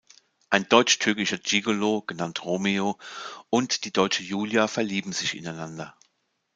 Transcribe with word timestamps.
Ein 0.49 0.67
deutschtürkischer 0.67 1.37
Gigolo, 1.37 2.01
genannt 2.01 2.43
Romeo, 2.43 2.97
und 3.51 3.85
die 3.85 3.93
deutsche 3.93 4.23
Julia 4.23 4.67
verlieben 4.67 5.13
sich 5.13 5.37
ineinander. 5.37 5.95